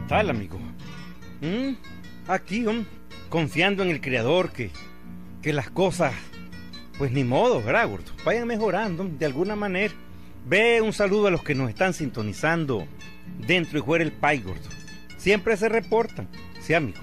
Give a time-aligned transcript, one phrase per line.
[0.00, 0.58] tal, amigo?
[1.40, 1.74] ¿Mm?
[2.28, 2.64] Aquí,
[3.28, 4.70] confiando en el Creador que,
[5.42, 6.14] que las cosas,
[6.98, 8.12] pues ni modo, ¿verdad, gordo?
[8.24, 9.94] Vayan mejorando de alguna manera.
[10.46, 12.86] Ve un saludo a los que nos están sintonizando
[13.46, 14.68] dentro y fuera el pay, gordo.
[15.16, 16.28] Siempre se reportan,
[16.60, 16.98] sí, amigo.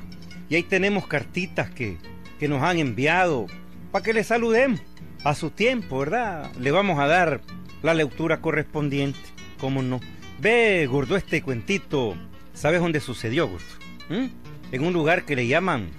[0.49, 1.97] Y ahí tenemos cartitas que,
[2.39, 3.47] que nos han enviado
[3.91, 4.81] para que les saludemos
[5.23, 6.51] a su tiempo, ¿verdad?
[6.59, 7.41] Le vamos a dar
[7.83, 9.19] la lectura correspondiente,
[9.59, 9.99] ¿cómo no?
[10.39, 12.15] Ve, gordo, este cuentito.
[12.53, 13.65] ¿Sabes dónde sucedió, gordo?
[14.09, 14.25] ¿Mm?
[14.71, 15.89] En un lugar que le llaman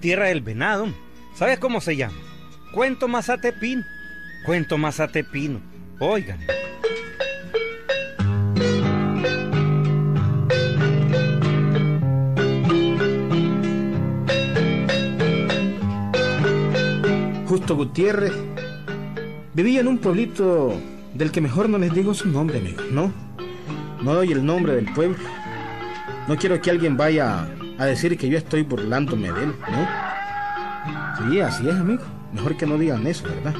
[0.00, 0.88] Tierra del Venado.
[1.34, 2.16] ¿Sabes cómo se llama?
[2.72, 3.84] Cuento Mazatepino.
[4.44, 5.60] Cuento Mazatepino.
[5.98, 6.40] Oigan.
[17.46, 18.32] Justo Gutiérrez
[19.54, 20.72] vivía en un pueblito
[21.14, 23.12] del que mejor no les digo su nombre, amigo, ¿no?
[24.02, 25.18] No doy el nombre del pueblo.
[26.30, 31.28] No quiero que alguien vaya a decir que yo estoy burlándome de él, ¿no?
[31.28, 32.04] Sí, así es, amigo.
[32.32, 33.52] Mejor que no digan eso, ¿verdad?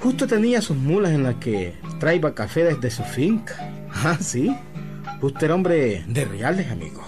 [0.00, 3.54] Justo tenía sus mulas en las que traía café desde su finca.
[3.92, 4.56] Ah, sí.
[5.20, 7.02] Justo era hombre de reales, amigo.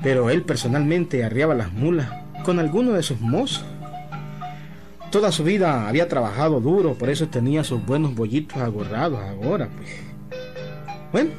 [0.00, 2.08] Pero él personalmente arriaba las mulas
[2.44, 3.64] con alguno de sus mozos.
[5.10, 9.90] Toda su vida había trabajado duro, por eso tenía sus buenos bollitos agorrados ahora, pues.
[11.10, 11.30] Bueno,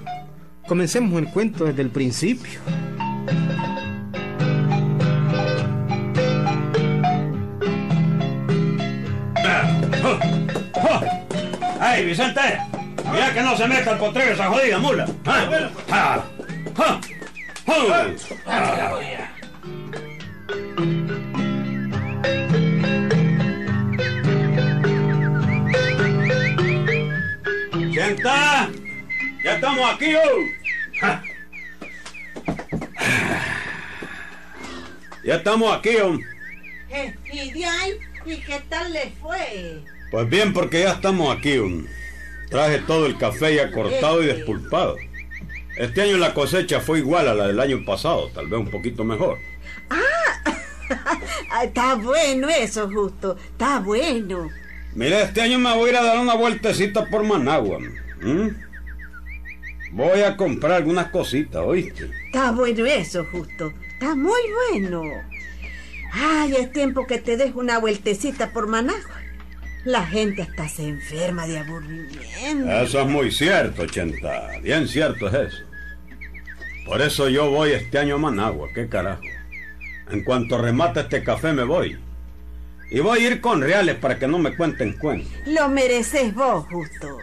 [0.67, 2.59] comencemos el cuento desde el principio.
[11.80, 12.42] ¡Ay, Vicente!
[13.11, 15.05] Mira que no se meta el potrero esa jodida mula.
[15.26, 15.48] ¡Ah!
[15.92, 16.23] ¡Ah!
[16.77, 17.02] ¡Ah!
[27.92, 28.70] ¡Sienta!
[29.43, 30.62] ¡Ya estamos aquí, oh!
[35.23, 36.17] Ya estamos aquí, oh.
[36.89, 37.94] Eh, ¿Y de ahí?
[38.26, 39.80] ¿Y qué tal le fue?
[40.11, 41.58] Pues bien, porque ya estamos aquí.
[41.58, 41.86] um.
[42.50, 44.98] Traje todo el café ya cortado y despulpado.
[45.76, 49.04] Este año la cosecha fue igual a la del año pasado, tal vez un poquito
[49.04, 49.39] mejor.
[51.50, 53.38] Ah, está bueno eso, justo.
[53.52, 54.50] Está bueno.
[54.94, 57.80] Mira, este año me voy a ir a dar una vueltecita por Managua.
[58.22, 58.54] ¿m?
[59.92, 62.10] Voy a comprar algunas cositas, ¿oíste?
[62.26, 63.72] Está bueno eso, justo.
[64.03, 65.02] Está muy bueno.
[66.11, 69.21] Ay, es tiempo que te des una vueltecita por Managua.
[69.86, 72.69] La gente hasta se enferma de aburrimiento.
[72.69, 74.59] Eso es muy cierto, Chenta.
[74.61, 75.63] Bien cierto es eso.
[76.86, 79.23] Por eso yo voy este año a Managua, qué carajo.
[80.11, 81.97] En cuanto remate este café me voy.
[82.92, 85.31] Y voy a ir con reales para que no me cuenten cuentos.
[85.45, 87.17] Lo mereces vos, justo.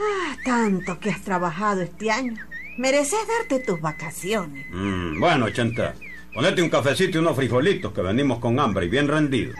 [0.00, 2.53] Ah, tanto que has trabajado este año.
[2.76, 4.66] Mereces darte tus vacaciones.
[4.70, 5.94] Mm, bueno, Chenta,
[6.34, 9.54] ponete un cafecito y unos frijolitos que venimos con hambre y bien rendidos.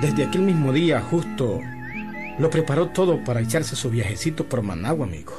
[0.00, 1.60] Desde aquel mismo día, justo,
[2.38, 5.34] lo preparó todo para echarse su viajecito por Managua, amigo.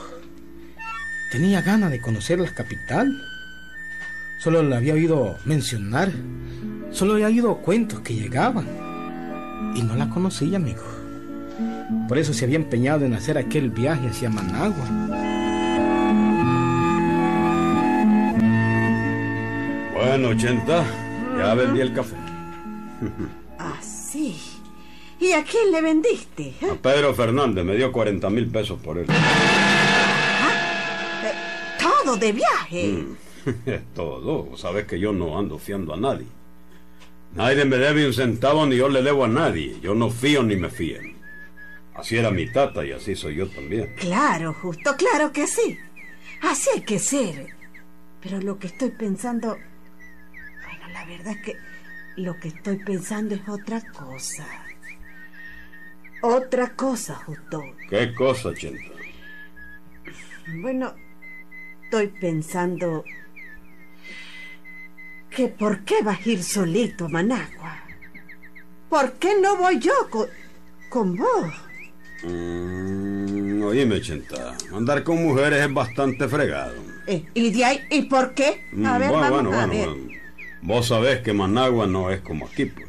[1.31, 3.11] Tenía ganas de conocer la capital.
[4.45, 6.11] Solo le había oído mencionar,
[6.91, 8.67] solo había oído cuentos que llegaban.
[9.75, 10.83] Y no la conocía, amigo.
[12.07, 14.85] Por eso se había empeñado en hacer aquel viaje hacia Managua.
[19.95, 20.85] Bueno, Chenta,
[21.39, 22.15] ya vendí el café.
[23.57, 24.37] Así.
[24.37, 24.41] Ah,
[25.21, 26.53] ¿Y a quién le vendiste?
[26.71, 29.07] A Pedro Fernández me dio 40 mil pesos por él.
[29.09, 29.15] Eh,
[31.81, 32.91] todo de viaje.
[32.91, 33.24] Mm.
[33.65, 34.55] Es todo.
[34.57, 36.27] Sabes que yo no ando fiando a nadie.
[37.35, 39.79] Nadie me debe un centavo ni yo le debo a nadie.
[39.81, 41.15] Yo no fío ni me fíen.
[41.93, 43.93] Así era mi tata y así soy yo también.
[43.97, 45.77] Claro, justo, claro que sí.
[46.41, 47.55] Así hay que ser.
[48.21, 49.49] Pero lo que estoy pensando...
[49.49, 51.55] Bueno, la verdad es que
[52.17, 54.45] lo que estoy pensando es otra cosa.
[56.21, 57.63] Otra cosa, justo.
[57.89, 58.93] ¿Qué cosa, Chenta?
[60.61, 60.95] Bueno,
[61.83, 63.03] estoy pensando
[65.35, 67.77] que por qué vas a ir solito a Managua.
[68.89, 70.27] ¿Por qué no voy yo con,
[70.89, 71.53] con vos?
[72.23, 74.55] Mm, oíme, Chenta.
[74.73, 76.73] Andar con mujeres es bastante fregado.
[77.07, 77.81] Eh, ¿Y de ahí?
[77.91, 78.65] ¿Y por qué?
[78.71, 79.89] Mm, A ver, bueno, vamos bueno, a bueno, ver.
[79.89, 80.15] bueno.
[80.61, 82.85] Vos sabés que Managua no es como aquí, pues.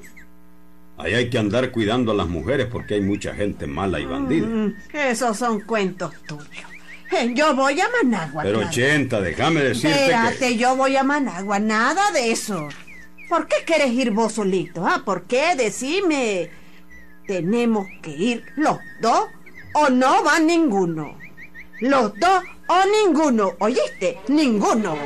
[0.98, 4.46] Ahí hay que andar cuidando a las mujeres porque hay mucha gente mala y bandida.
[4.46, 6.46] Mm, esos son cuentos tuyos.
[7.12, 8.42] Eh, Yo voy a Managua.
[8.42, 8.68] Pero claro.
[8.70, 10.56] ochenta, déjame decirte Espérate, que...
[10.56, 12.68] yo voy a Managua, nada de eso.
[13.28, 14.86] ¿Por qué quieres ir vos solito?
[14.86, 15.54] Ah, ¿por qué?
[15.56, 16.50] Decime.
[17.26, 19.26] ¿Tenemos que ir los dos
[19.74, 21.16] o no va ninguno?
[21.80, 23.52] Los dos o ninguno.
[23.58, 24.18] ¿Oíste?
[24.28, 24.96] Ninguno.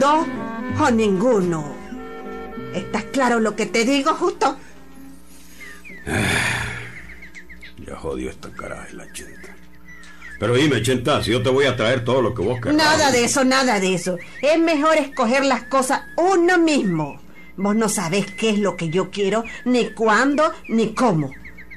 [0.00, 0.26] Dos
[0.80, 1.76] o ninguno.
[2.74, 4.56] ¿Estás claro lo que te digo, justo?
[7.86, 9.56] Ya jodió esta caraja de la chenta.
[10.38, 12.76] Pero dime, chenta, si yo te voy a traer todo lo que vos querrás.
[12.76, 14.18] Nada de eso, nada de eso.
[14.42, 17.18] Es mejor escoger las cosas uno mismo.
[17.56, 21.30] Vos no sabés qué es lo que yo quiero, ni cuándo, ni cómo.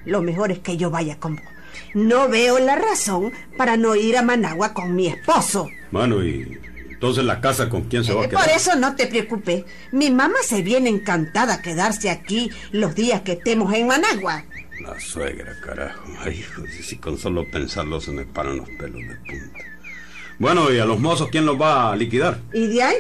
[0.04, 1.46] Lo mejor es que yo vaya con vos.
[1.94, 5.70] No veo la razón para no ir a Managua con mi esposo.
[5.92, 6.60] Mano, y
[7.04, 8.46] entonces la casa con quién se va a quedar.
[8.46, 9.66] Por eso no te preocupes.
[9.92, 14.46] Mi mamá se viene encantada a quedarse aquí los días que estemos en Managua.
[14.80, 16.02] La suegra, carajo.
[16.22, 19.60] Ay, hijo, si- con solo pensarlo se me paran los pelos de punta.
[20.40, 22.40] Bueno, ¿y a los mozos quién los va a liquidar?
[22.54, 22.96] ¿Y de ahí?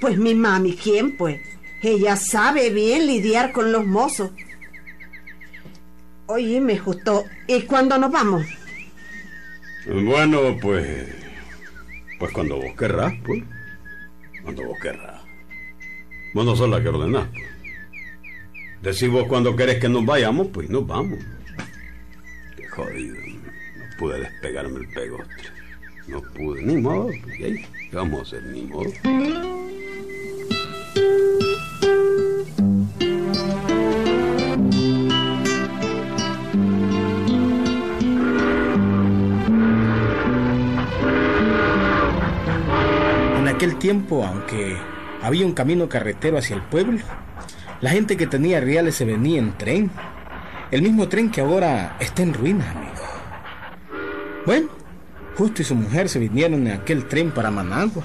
[0.00, 1.40] Pues mi mami, ¿quién pues?
[1.82, 4.30] Ella sabe bien lidiar con los mozos.
[6.26, 7.24] Oye, me justo.
[7.48, 8.46] ¿Y cuándo nos vamos?
[9.84, 11.08] Bueno, pues...
[12.18, 13.42] Pues cuando vos querrás, pues.
[14.42, 15.20] Cuando vos querrás.
[16.34, 17.28] Vos no sos la que ordenás.
[17.28, 17.46] pues.
[18.82, 21.18] Decís vos cuando querés que nos vayamos, pues nos vamos.
[22.56, 23.16] Qué jodido.
[23.76, 25.30] No pude despegarme el pegote.
[26.06, 26.62] No pude.
[26.62, 27.06] Ni modo.
[27.06, 27.66] pues, ¿y ahí?
[27.90, 28.42] ¿Qué vamos a hacer?
[28.44, 28.90] Ni modo.
[43.78, 44.76] Tiempo, aunque
[45.22, 46.98] había un camino carretero hacia el pueblo,
[47.80, 49.90] la gente que tenía reales se venía en tren.
[50.70, 52.94] El mismo tren que ahora está en ruinas, amigo.
[54.44, 54.68] Bueno,
[55.38, 58.02] Justo y su mujer se vinieron en aquel tren para Managua.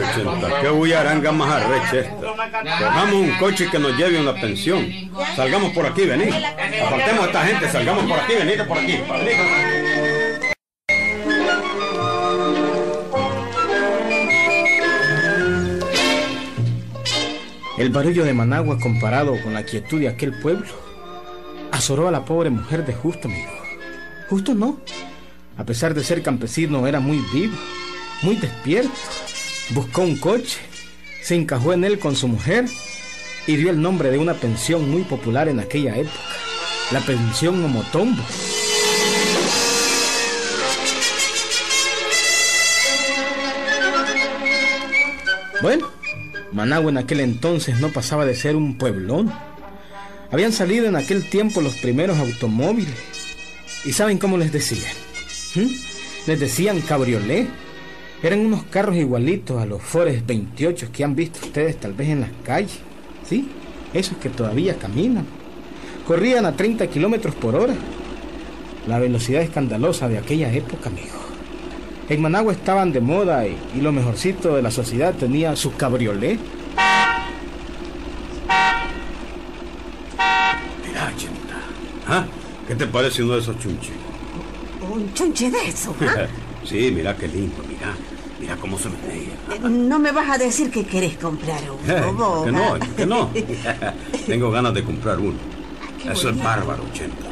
[0.00, 0.60] 80.
[0.60, 2.16] Qué bullaranga más arrecha esta.
[2.16, 4.86] Cojamos un coche que nos lleve a una pensión.
[5.36, 6.32] Salgamos por aquí, venid.
[6.86, 8.98] Apartemos a esta gente, salgamos por aquí, venid por aquí.
[17.78, 20.66] El barullo de Managua comparado con la quietud de aquel pueblo
[21.70, 23.52] azoró a la pobre mujer de Justo, amigo.
[24.28, 24.80] Justo no.
[25.56, 27.56] A pesar de ser campesino, era muy vivo,
[28.22, 28.90] muy despierto
[29.70, 30.58] Buscó un coche,
[31.22, 32.64] se encajó en él con su mujer
[33.46, 36.18] y dio el nombre de una pensión muy popular en aquella época,
[36.90, 38.22] la pensión Momotombo.
[45.60, 45.90] Bueno,
[46.52, 49.32] Managua en aquel entonces no pasaba de ser un pueblón.
[50.30, 52.94] Habían salido en aquel tiempo los primeros automóviles.
[53.84, 54.94] ¿Y saben cómo les decían?
[55.54, 55.68] ¿Mm?
[56.26, 57.48] Les decían cabriolet.
[58.20, 62.22] Eran unos carros igualitos a los Forest 28 que han visto ustedes tal vez en
[62.22, 62.80] las calles.
[63.24, 63.48] ¿Sí?
[63.94, 65.24] Esos que todavía caminan.
[66.06, 67.74] Corrían a 30 kilómetros por hora.
[68.88, 71.18] La velocidad escandalosa de aquella época, amigo.
[72.08, 76.40] En Managua estaban de moda y, y lo mejorcito de la sociedad tenía su cabriolet.
[80.86, 81.60] Mira, chenta.
[82.08, 82.26] ¿Ah?
[82.66, 83.92] ¿Qué te parece uno de esos chunches?
[84.90, 86.26] Un chunche de eso, ¿ah?
[86.68, 87.94] sí, mira qué lindo, mira.
[88.40, 89.34] Mira cómo se menea.
[89.52, 92.78] Eh, No me vas a decir que querés comprar uno, Eh, vos, que no, ¿ah?
[92.96, 93.30] que no.
[94.26, 95.36] Tengo ganas de comprar uno.
[96.00, 97.24] qué Eso es bárbaro, chenta.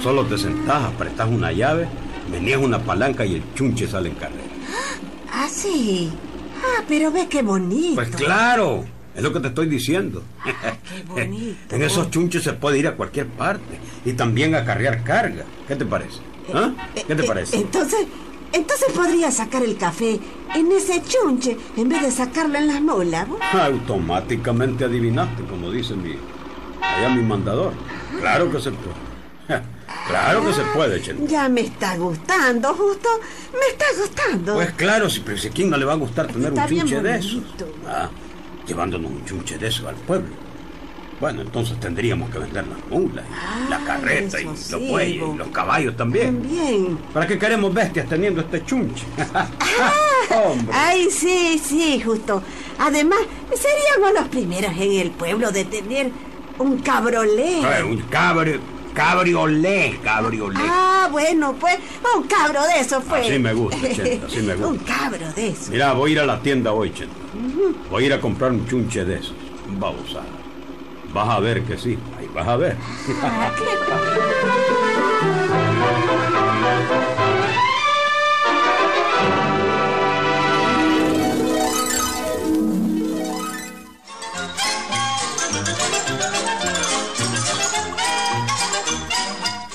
[0.00, 1.88] Solo te sentás, apretás una llave,
[2.30, 4.42] meneas una palanca y el chunche sale en carrera.
[5.32, 6.12] Ah, sí.
[6.62, 7.96] Ah, pero ve qué bonito.
[7.96, 8.84] Pues claro,
[9.16, 10.22] es lo que te estoy diciendo.
[10.44, 11.74] qué bonito.
[11.74, 15.44] En esos chunches se puede ir a cualquier parte y también a cargar carga.
[15.66, 16.18] ¿Qué te parece?
[16.54, 16.70] ¿Ah?
[16.94, 17.56] ¿Qué te Eh, parece?
[17.56, 18.06] Entonces,
[18.52, 20.18] entonces podría sacar el café
[20.54, 23.28] en ese chunche en vez de sacarlo en las mulas.
[23.28, 23.40] ¿vos?
[23.52, 26.16] Automáticamente adivinaste, como dice mi,
[26.80, 27.72] allá mi mandador.
[28.20, 29.08] Claro que se puede.
[30.06, 31.26] Claro que se puede, Chenta.
[31.26, 33.08] Ya me está gustando, justo.
[33.52, 34.54] Me está gustando.
[34.54, 36.68] Pues claro, si, pero si a quién no le va a gustar tener Está un
[36.68, 37.42] chunche de esos.
[37.86, 38.08] Ah,
[38.66, 40.47] llevándonos un chunche de esos al pueblo.
[41.20, 43.24] Bueno, entonces tendríamos que vender las mulas,
[43.66, 46.40] y la Ah, carreta y los sí, bueyes y los caballos también.
[46.42, 46.98] También.
[47.12, 49.04] ¿Para qué queremos bestias teniendo este chunche?
[50.30, 50.72] Hombre.
[50.76, 52.40] Ay, sí, sí, justo.
[52.78, 53.18] Además,
[53.54, 56.10] seríamos los primeros en el pueblo de tener
[56.58, 57.62] un cabrolé.
[57.62, 58.60] Eh, un cabri,
[58.94, 60.60] cabriolé, cabriolé.
[60.62, 61.78] Ah, bueno, pues,
[62.16, 63.22] un cabro de eso fue.
[63.22, 64.68] Así me gusta, Chenta, así me gusta.
[64.68, 65.70] un cabro de eso.
[65.72, 67.14] Mira, voy a ir a la tienda hoy, Chenta.
[67.90, 69.34] Voy a ir a comprar un chunche de esos.
[69.68, 70.24] Un babosada.
[71.12, 71.98] Vas a ver que sí.
[72.18, 72.76] Ahí vas a ver.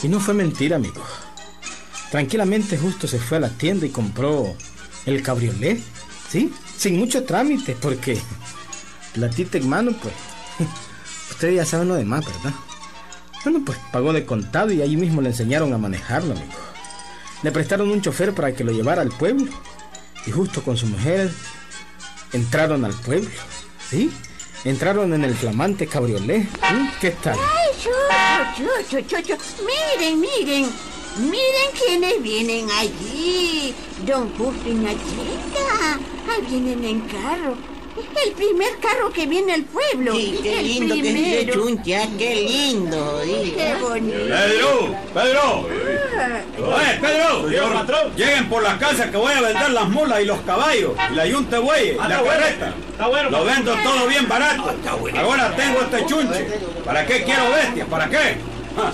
[0.03, 1.01] Y no fue mentira, amigo.
[2.11, 4.53] Tranquilamente justo se fue a la tienda y compró
[5.05, 5.81] el cabriolet,
[6.29, 6.53] ¿sí?
[6.77, 8.19] Sin mucho trámite, porque
[9.13, 10.13] platita en mano, pues.
[11.51, 12.53] Ya saben lo demás, ¿verdad?
[13.43, 16.53] Bueno, pues pagó de contado y ahí mismo le enseñaron a manejarlo, amigo.
[17.41, 19.51] Le prestaron un chofer para que lo llevara al pueblo.
[20.25, 21.29] Y justo con su mujer
[22.31, 23.29] entraron al pueblo,
[23.89, 24.11] ¿sí?
[24.63, 26.43] Entraron en el flamante cabriolet.
[26.43, 26.89] ¿sí?
[27.01, 27.37] ¿Qué tal?
[27.37, 29.35] Ay, chu, chu, chu.
[29.65, 30.69] Miren, miren.
[31.17, 33.75] Miren quiénes vienen allí.
[34.07, 34.85] Don Justo y.
[34.85, 37.72] Ahí vienen en carro.
[37.95, 40.15] Es el primer carro que viene al pueblo.
[40.15, 41.53] Sí, qué el lindo que es primero.
[42.03, 43.21] ah, qué lindo.
[43.23, 43.53] sí.
[43.55, 44.17] Qué bonito.
[44.17, 44.95] ¡Pedro!
[45.13, 45.67] ¡Pedro!
[46.75, 47.49] ¡Oye, Pedro!
[47.49, 48.15] Señor patrón.
[48.15, 50.93] Lleguen por la casa que voy a vender las mulas y los caballos.
[51.11, 52.39] Y la yunta de bueyes, Ah, la está bueno.
[52.41, 52.73] carreta.
[52.91, 54.75] Está bueno, Lo vendo todo bien barato.
[55.19, 56.47] Ahora tengo este chunche.
[56.85, 57.87] ¿Para qué quiero bestias?
[57.87, 58.37] ¿Para qué?
[58.75, 58.91] Ah,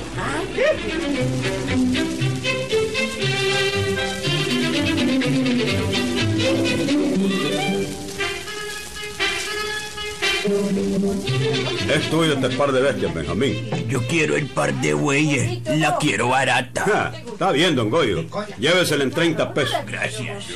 [11.93, 13.69] Es tuyo este par de bestias, Benjamín.
[13.87, 16.85] Yo quiero el par de bueyes, la quiero barata.
[16.87, 18.25] Ah, está bien, don Goyo.
[18.57, 19.77] Llévesela en 30 pesos.
[19.85, 20.47] Gracias.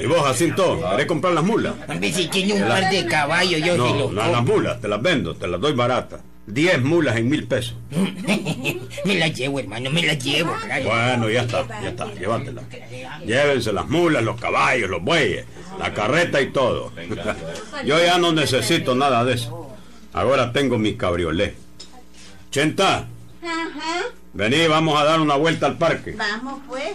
[0.00, 0.80] ¿Y vos, Jacinto?
[0.90, 1.74] ¿Querés comprar las mulas?
[1.88, 5.48] Hombre, si tiene un par de caballos, yo No, las mulas, te las vendo, te
[5.48, 6.20] las doy baratas.
[6.46, 7.74] 10 mulas en mil pesos.
[9.04, 10.84] me las llevo, hermano, me las llevo, claro.
[10.84, 12.64] Bueno, ya está, ya está, llévatelas.
[13.24, 15.46] Llévense las mulas, los caballos, los bueyes,
[15.78, 16.92] la carreta y todo.
[17.84, 19.70] Yo ya no necesito nada de eso.
[20.12, 21.56] Ahora tengo mi cabriolet.
[22.50, 23.06] Chenta,
[23.42, 24.04] Ajá.
[24.32, 26.12] vení, vamos a dar una vuelta al parque.
[26.16, 26.92] Vamos, pues.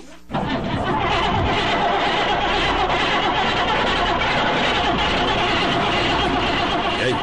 [7.06, 7.16] Ey,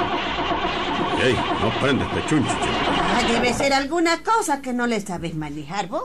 [1.28, 2.50] ey, no prende este Chenta.
[2.52, 6.04] Ah, debe ser alguna cosa que no le sabes manejar vos.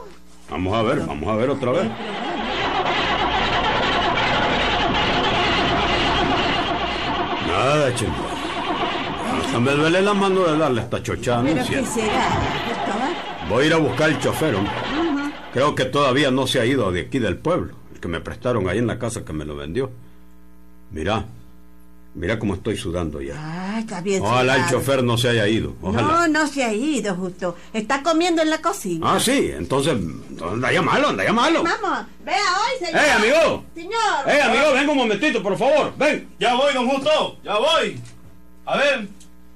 [0.50, 1.88] Vamos a ver, vamos a ver otra vez.
[7.52, 8.16] Nada, Chenta.
[9.44, 11.82] Hasta me duele la mano de darle esta chochada Pero.
[13.48, 14.54] Voy a ir a buscar el chofer.
[14.54, 14.72] hombre.
[15.52, 17.74] Creo que todavía no se ha ido de aquí del pueblo.
[17.92, 19.90] El que me prestaron ahí en la casa que me lo vendió.
[20.90, 21.24] Mira,
[22.14, 23.34] mira cómo estoy sudando ya.
[23.36, 24.22] Ah, está bien.
[24.22, 25.74] Ojalá el chofer no se haya ido.
[25.82, 26.28] No, Ojalá.
[26.28, 27.56] no se ha ido, justo.
[27.72, 29.14] Está comiendo en la cocina.
[29.14, 29.94] Ah, sí, entonces,
[30.42, 31.62] anda llamalo, anda llamalo.
[31.62, 33.02] Vamos, vea hoy, señor.
[33.04, 33.64] ¡Eh, amigo!
[33.74, 34.28] Señor.
[34.28, 35.92] ¡Eh, amigo, venga un momentito, por favor!
[35.98, 36.28] ¡Ven!
[36.38, 38.00] Ya voy, don Justo, ya voy.
[38.66, 39.08] A ver,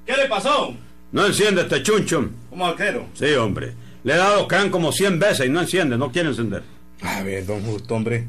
[0.05, 0.75] ¿qué le pasó?
[1.13, 2.29] No enciende este chuncho.
[2.51, 3.07] ¿Cómo arquero?
[3.15, 3.75] Sí, hombre.
[4.03, 6.63] Le he dado can como 100 veces y no enciende, no quiere encender.
[7.03, 8.27] A ver, don Justo, hombre.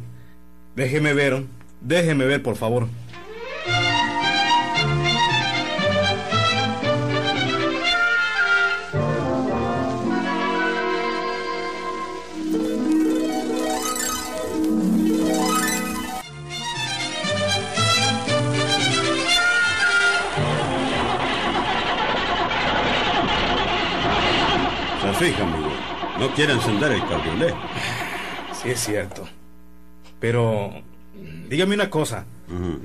[0.76, 1.44] Déjeme ver,
[1.82, 2.88] déjeme ver, por favor.
[26.38, 27.56] Quiere encender el cabriolet.
[28.62, 29.28] Sí, es cierto.
[30.20, 30.72] Pero,
[31.50, 32.26] dígame una cosa.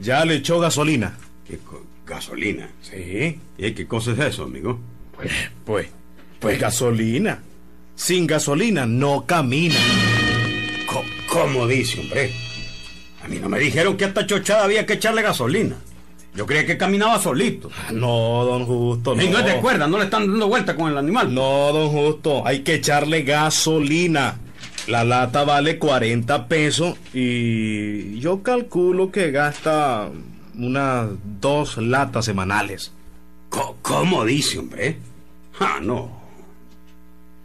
[0.00, 1.16] ¿Ya le echó gasolina?
[1.46, 1.58] ¿Qué
[2.06, 2.68] gasolina?
[2.80, 3.38] Sí.
[3.58, 4.80] ¿Y qué cosa es eso, amigo?
[5.64, 5.86] Pues,
[6.40, 7.40] pues gasolina.
[7.94, 9.76] Sin gasolina no camina.
[10.86, 12.32] Co- ¿Cómo dice, hombre?
[13.22, 15.76] A mí no me dijeron que a esta chochada había que echarle gasolina.
[16.34, 17.70] Yo creía que caminaba solito.
[17.92, 19.22] No, don Justo, no.
[19.22, 21.34] Y no es de cuerda, no le están dando vuelta con el animal.
[21.34, 24.38] No, don Justo, hay que echarle gasolina.
[24.86, 30.08] La lata vale 40 pesos y yo calculo que gasta
[30.58, 31.08] unas
[31.40, 32.92] dos latas semanales.
[33.48, 34.96] Co- ¿Cómo dice, hombre?
[35.60, 36.10] Ah, no.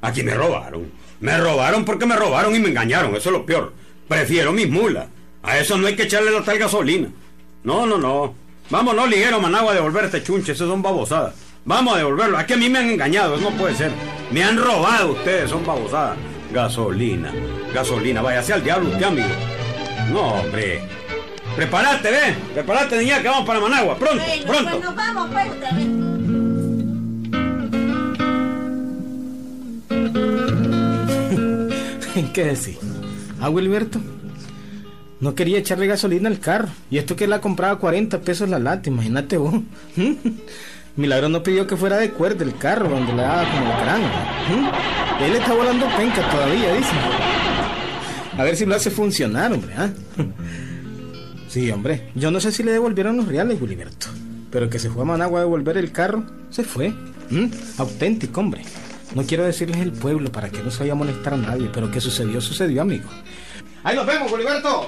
[0.02, 0.90] Aquí me robaron.
[1.20, 3.16] Me robaron porque me robaron y me engañaron.
[3.16, 3.74] Eso es lo peor.
[4.08, 5.08] Prefiero mis mulas.
[5.44, 7.10] A eso no hay que echarle la tal gasolina.
[7.64, 8.34] No, no, no.
[8.70, 10.52] Vámonos, liguero, Managua, a devolver este chunche.
[10.52, 11.34] Esas son babosadas.
[11.66, 12.38] Vamos a devolverlo.
[12.38, 13.92] Aquí a mí me han engañado, no puede ser.
[14.32, 16.18] Me han robado ustedes, son babosadas.
[16.52, 17.32] Gasolina,
[17.74, 19.28] gasolina, váyase al diablo usted, amigo.
[20.12, 20.82] No, hombre.
[21.56, 22.36] Prepárate, ve.
[22.54, 23.98] Prepárate, niña, que vamos para Managua.
[23.98, 24.70] Pronto, Bueno, pronto.
[24.72, 25.88] pues nos vamos pues otra vez.
[32.34, 32.78] ¿Qué decir?
[33.40, 34.00] Ah, Wilberto.
[35.20, 36.70] No quería echarle gasolina al carro.
[36.92, 39.56] Y esto que la compraba a 40 pesos la lata, imagínate vos.
[40.96, 44.10] Milagro no pidió que fuera de cuerda el carro donde le daba como el cráneo.
[45.22, 46.92] Él está volando penca todavía, dice.
[48.38, 49.74] A ver si lo hace funcionar, hombre.
[49.78, 49.90] ¿ah?
[51.48, 52.10] Sí, hombre.
[52.14, 54.08] Yo no sé si le devolvieron los reales, Wilberto.
[54.52, 56.90] Pero que se fue a Managua a devolver el carro, se fue.
[57.30, 57.46] ¿Mm?
[57.78, 58.64] Auténtico, hombre.
[59.16, 61.90] No quiero decirles el pueblo para que no se vaya a molestar a nadie, pero
[61.90, 63.10] que sucedió, sucedió, amigo.
[63.84, 64.88] Ahí nos vemos, Wilberto.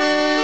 [0.00, 0.39] Thank you.